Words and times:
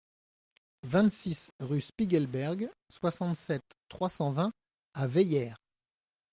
vingt-six 0.81 1.51
rue 1.59 1.79
Spiegelberg, 1.79 2.71
soixante-sept, 2.89 3.61
trois 3.87 4.09
cent 4.09 4.31
vingt 4.31 4.51
à 4.95 5.05
Weyer 5.07 5.53